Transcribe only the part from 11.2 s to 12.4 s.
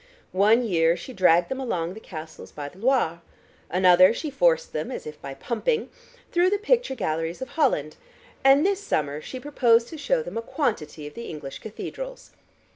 English cathedrals.